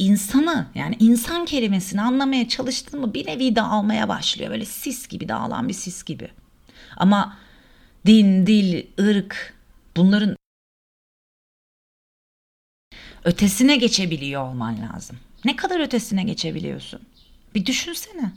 insanı 0.01 0.67
yani 0.75 0.95
insan 0.99 1.45
kelimesini 1.45 2.01
anlamaya 2.01 2.47
çalıştın 2.47 2.99
mı 2.99 3.13
bir 3.13 3.27
nevi 3.27 3.55
dağılmaya 3.55 4.09
başlıyor. 4.09 4.51
Böyle 4.51 4.65
sis 4.65 5.07
gibi 5.07 5.29
dağılan 5.29 5.67
bir 5.67 5.73
sis 5.73 6.03
gibi. 6.03 6.31
Ama 6.97 7.37
din, 8.05 8.47
dil, 8.47 8.87
ırk 8.99 9.53
bunların 9.97 10.35
ötesine 13.23 13.77
geçebiliyor 13.77 14.41
olman 14.41 14.81
lazım. 14.81 15.19
Ne 15.45 15.55
kadar 15.55 15.79
ötesine 15.79 16.23
geçebiliyorsun? 16.23 17.01
Bir 17.55 17.65
düşünsene. 17.65 18.31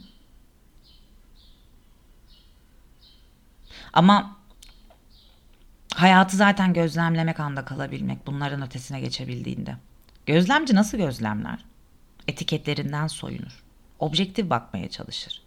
Ama 3.93 4.37
hayatı 5.95 6.37
zaten 6.37 6.73
gözlemlemek 6.73 7.39
anda 7.39 7.65
kalabilmek 7.65 8.27
bunların 8.27 8.61
ötesine 8.61 8.99
geçebildiğinde. 8.99 9.77
Gözlemci 10.25 10.75
nasıl 10.75 10.97
gözlemler? 10.97 11.65
Etiketlerinden 12.27 13.07
soyunur. 13.07 13.63
Objektif 13.99 14.49
bakmaya 14.49 14.89
çalışır. 14.89 15.41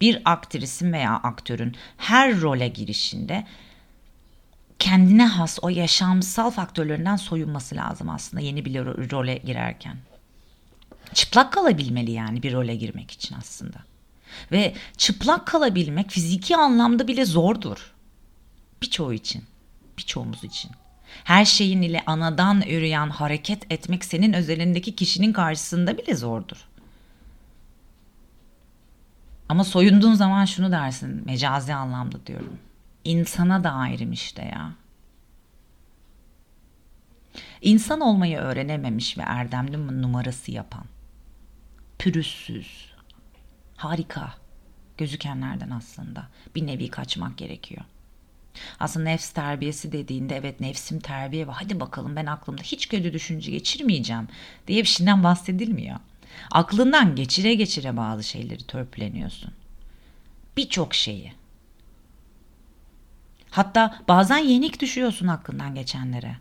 Bir 0.00 0.22
aktrisin 0.24 0.92
veya 0.92 1.16
aktörün 1.16 1.76
her 1.96 2.40
role 2.40 2.68
girişinde 2.68 3.46
kendine 4.78 5.26
has 5.26 5.58
o 5.62 5.68
yaşamsal 5.68 6.50
faktörlerinden 6.50 7.16
soyunması 7.16 7.76
lazım 7.76 8.08
aslında 8.08 8.42
yeni 8.42 8.64
bir 8.64 8.84
role 9.10 9.36
girerken. 9.36 9.96
Çıplak 11.14 11.52
kalabilmeli 11.52 12.10
yani 12.10 12.42
bir 12.42 12.52
role 12.52 12.76
girmek 12.76 13.10
için 13.10 13.36
aslında. 13.38 13.78
Ve 14.52 14.74
çıplak 14.96 15.46
kalabilmek 15.46 16.10
fiziki 16.10 16.56
anlamda 16.56 17.08
bile 17.08 17.24
zordur. 17.24 17.92
Birçoğu 18.82 19.12
için, 19.12 19.44
birçoğumuz 19.98 20.44
için. 20.44 20.70
Her 21.24 21.44
şeyin 21.44 21.82
ile 21.82 22.02
anadan 22.06 22.62
üreyen 22.62 23.10
hareket 23.10 23.72
etmek 23.72 24.04
senin 24.04 24.32
özelindeki 24.32 24.96
kişinin 24.96 25.32
karşısında 25.32 25.98
bile 25.98 26.14
zordur. 26.14 26.68
Ama 29.48 29.64
soyunduğun 29.64 30.14
zaman 30.14 30.44
şunu 30.44 30.72
dersin, 30.72 31.22
mecazi 31.26 31.74
anlamda 31.74 32.26
diyorum. 32.26 32.58
İnsana 33.04 33.64
dairim 33.64 34.12
işte 34.12 34.42
ya. 34.42 34.72
İnsan 37.62 38.00
olmayı 38.00 38.38
öğrenememiş 38.38 39.18
ve 39.18 39.22
erdemli 39.22 40.02
numarası 40.02 40.50
yapan, 40.50 40.84
pürüzsüz, 41.98 42.92
harika 43.76 44.34
gözükenlerden 44.98 45.70
aslında 45.70 46.28
bir 46.54 46.66
nevi 46.66 46.88
kaçmak 46.88 47.38
gerekiyor. 47.38 47.84
Aslında 48.80 49.04
nefs 49.04 49.30
terbiyesi 49.30 49.92
dediğinde 49.92 50.36
evet 50.36 50.60
nefsim 50.60 51.00
terbiye 51.00 51.46
ve 51.46 51.50
hadi 51.50 51.80
bakalım 51.80 52.16
ben 52.16 52.26
aklımda 52.26 52.62
hiç 52.62 52.88
kötü 52.88 53.12
düşünce 53.12 53.50
geçirmeyeceğim 53.50 54.28
diye 54.66 54.82
bir 54.82 54.88
şeyden 54.88 55.24
bahsedilmiyor. 55.24 55.96
Aklından 56.50 57.16
geçire 57.16 57.54
geçire 57.54 57.96
bazı 57.96 58.22
şeyleri 58.22 58.66
törpüleniyorsun. 58.66 59.52
Birçok 60.56 60.94
şeyi. 60.94 61.32
Hatta 63.50 64.02
bazen 64.08 64.38
yenik 64.38 64.80
düşüyorsun 64.80 65.26
aklından 65.26 65.74
geçenlere. 65.74 66.36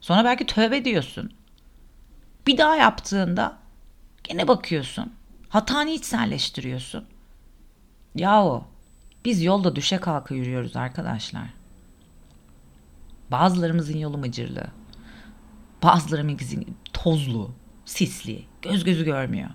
Sonra 0.00 0.24
belki 0.24 0.46
tövbe 0.46 0.84
diyorsun. 0.84 1.32
Bir 2.46 2.58
daha 2.58 2.76
yaptığında 2.76 3.58
gene 4.24 4.48
bakıyorsun. 4.48 5.12
Hatanı 5.48 5.90
içselleştiriyorsun. 5.90 7.04
Yahu 8.14 8.64
biz 9.24 9.42
yolda 9.42 9.76
düşe 9.76 9.98
kalka 9.98 10.34
yürüyoruz 10.34 10.76
arkadaşlar. 10.76 11.46
Bazılarımızın 13.30 13.98
yolu 13.98 14.18
mıcırlı. 14.18 14.66
Bazılarımızın 15.82 16.66
tozlu, 16.92 17.50
sisli, 17.84 18.44
göz 18.62 18.84
gözü 18.84 19.04
görmüyor. 19.04 19.50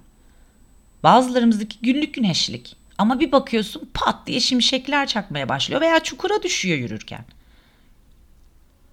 Bazılarımızdaki 1.03 1.77
günlük 1.81 2.13
güneşlik. 2.13 2.75
Ama 2.97 3.19
bir 3.19 3.31
bakıyorsun 3.31 3.89
pat 3.93 4.27
diye 4.27 4.39
şimşekler 4.39 5.07
çakmaya 5.07 5.49
başlıyor 5.49 5.81
veya 5.81 6.03
çukura 6.03 6.43
düşüyor 6.43 6.77
yürürken. 6.77 7.25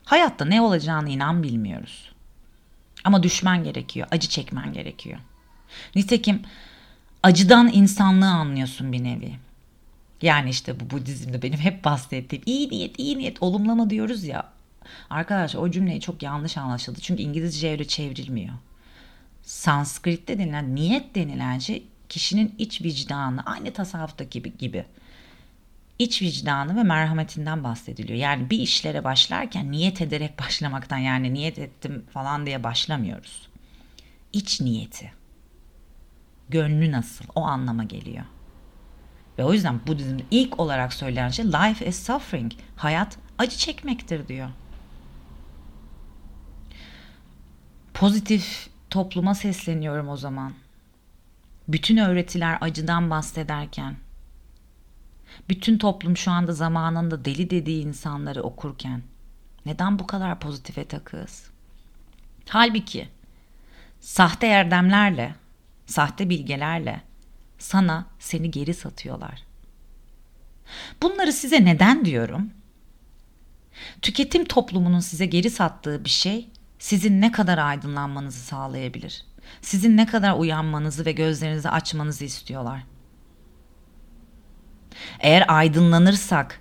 Hayatta 0.04 0.44
ne 0.44 0.60
olacağını 0.60 1.10
inan 1.10 1.42
bilmiyoruz. 1.42 2.12
Ama 3.04 3.22
düşmen 3.22 3.64
gerekiyor, 3.64 4.08
acı 4.10 4.28
çekmen 4.28 4.72
gerekiyor. 4.72 5.18
Nitekim 5.94 6.42
acıdan 7.22 7.70
insanlığı 7.72 8.30
anlıyorsun 8.30 8.92
bir 8.92 9.04
nevi. 9.04 9.45
Yani 10.26 10.50
işte 10.50 10.80
bu 10.80 10.90
Budizm'de 10.90 11.42
benim 11.42 11.58
hep 11.58 11.84
bahsettiğim 11.84 12.42
iyi 12.46 12.70
niyet, 12.70 12.98
iyi 12.98 13.18
niyet, 13.18 13.42
olumlama 13.42 13.90
diyoruz 13.90 14.24
ya. 14.24 14.52
Arkadaşlar 15.10 15.60
o 15.60 15.70
cümleyi 15.70 16.00
çok 16.00 16.22
yanlış 16.22 16.56
anlaşıldı. 16.56 17.00
Çünkü 17.00 17.22
İngilizce 17.22 17.70
öyle 17.70 17.84
çevrilmiyor. 17.84 18.54
Sanskrit'te 19.42 20.38
denilen 20.38 20.74
niyet 20.74 21.14
denilen 21.14 21.58
şey 21.58 21.82
kişinin 22.08 22.54
iç 22.58 22.82
vicdanı 22.82 23.42
aynı 23.42 23.72
tasavvuftaki 23.72 24.30
gibi, 24.30 24.58
gibi 24.58 24.84
iç 25.98 26.22
vicdanı 26.22 26.76
ve 26.76 26.82
merhametinden 26.82 27.64
bahsediliyor. 27.64 28.18
Yani 28.18 28.50
bir 28.50 28.58
işlere 28.58 29.04
başlarken 29.04 29.72
niyet 29.72 30.00
ederek 30.00 30.38
başlamaktan 30.46 30.98
yani 30.98 31.34
niyet 31.34 31.58
ettim 31.58 32.04
falan 32.12 32.46
diye 32.46 32.64
başlamıyoruz. 32.64 33.48
İç 34.32 34.60
niyeti. 34.60 35.12
Gönlü 36.48 36.92
nasıl 36.92 37.24
o 37.34 37.42
anlama 37.42 37.84
geliyor. 37.84 38.24
Ve 39.38 39.44
o 39.44 39.52
yüzden 39.52 39.80
Budizm'de 39.86 40.22
ilk 40.30 40.60
olarak 40.60 40.92
söylenen 40.92 41.28
şey 41.28 41.46
life 41.46 41.86
is 41.86 42.06
suffering. 42.06 42.52
Hayat 42.76 43.18
acı 43.38 43.56
çekmektir 43.56 44.28
diyor. 44.28 44.48
Pozitif 47.94 48.68
topluma 48.90 49.34
sesleniyorum 49.34 50.08
o 50.08 50.16
zaman. 50.16 50.52
Bütün 51.68 51.96
öğretiler 51.96 52.58
acıdan 52.60 53.10
bahsederken, 53.10 53.96
bütün 55.48 55.78
toplum 55.78 56.16
şu 56.16 56.30
anda 56.30 56.52
zamanında 56.52 57.24
deli 57.24 57.50
dediği 57.50 57.82
insanları 57.82 58.42
okurken 58.42 59.02
neden 59.66 59.98
bu 59.98 60.06
kadar 60.06 60.40
pozitife 60.40 60.84
takığız? 60.84 61.50
Halbuki 62.48 63.08
sahte 64.00 64.46
erdemlerle, 64.46 65.34
sahte 65.86 66.30
bilgelerle 66.30 67.02
sana 67.58 68.06
seni 68.18 68.50
geri 68.50 68.74
satıyorlar. 68.74 69.42
Bunları 71.02 71.32
size 71.32 71.64
neden 71.64 72.04
diyorum? 72.04 72.50
Tüketim 74.02 74.44
toplumunun 74.44 75.00
size 75.00 75.26
geri 75.26 75.50
sattığı 75.50 76.04
bir 76.04 76.10
şey 76.10 76.48
sizin 76.78 77.20
ne 77.20 77.32
kadar 77.32 77.58
aydınlanmanızı 77.58 78.40
sağlayabilir. 78.40 79.24
Sizin 79.62 79.96
ne 79.96 80.06
kadar 80.06 80.38
uyanmanızı 80.38 81.06
ve 81.06 81.12
gözlerinizi 81.12 81.70
açmanızı 81.70 82.24
istiyorlar. 82.24 82.82
Eğer 85.20 85.44
aydınlanırsak 85.48 86.60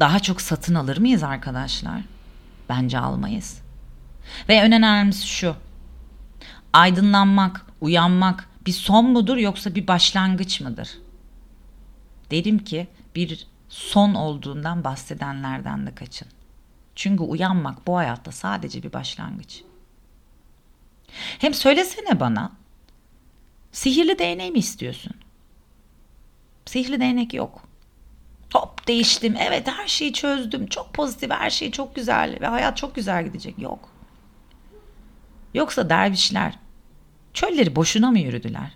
daha 0.00 0.20
çok 0.20 0.40
satın 0.40 0.74
alır 0.74 0.98
mıyız 0.98 1.22
arkadaşlar? 1.22 2.00
Bence 2.68 2.98
almayız. 2.98 3.58
Ve 4.48 4.54
en 4.54 4.72
önemlisi 4.72 5.28
şu. 5.28 5.56
Aydınlanmak, 6.72 7.66
uyanmak 7.80 8.48
bir 8.66 8.72
son 8.72 9.04
mudur 9.04 9.36
yoksa 9.36 9.74
bir 9.74 9.86
başlangıç 9.86 10.60
mıdır? 10.60 10.98
Derim 12.30 12.58
ki 12.58 12.86
bir 13.14 13.46
son 13.68 14.14
olduğundan 14.14 14.84
bahsedenlerden 14.84 15.86
de 15.86 15.94
kaçın. 15.94 16.28
Çünkü 16.94 17.22
uyanmak 17.22 17.86
bu 17.86 17.96
hayatta 17.96 18.32
sadece 18.32 18.82
bir 18.82 18.92
başlangıç. 18.92 19.62
Hem 21.38 21.54
söylesene 21.54 22.20
bana, 22.20 22.52
sihirli 23.72 24.18
değneği 24.18 24.50
mi 24.50 24.58
istiyorsun? 24.58 25.12
Sihirli 26.66 27.00
değnek 27.00 27.34
yok. 27.34 27.68
hop 28.54 28.88
değiştim. 28.88 29.36
Evet 29.38 29.68
her 29.68 29.88
şeyi 29.88 30.12
çözdüm. 30.12 30.66
Çok 30.66 30.94
pozitif 30.94 31.30
her 31.30 31.50
şey 31.50 31.70
çok 31.70 31.94
güzel 31.96 32.38
ve 32.40 32.46
hayat 32.46 32.76
çok 32.76 32.94
güzel 32.94 33.24
gidecek. 33.24 33.58
Yok. 33.58 33.88
Yoksa 35.54 35.90
dervişler 35.90 36.58
çölleri 37.34 37.76
boşuna 37.76 38.10
mı 38.10 38.18
yürüdüler? 38.18 38.72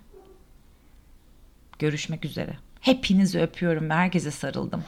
Görüşmek 1.78 2.24
üzere. 2.24 2.56
Hepinizi 2.80 3.40
öpüyorum 3.40 3.90
ve 3.90 3.94
herkese 3.94 4.30
sarıldım. 4.30 4.84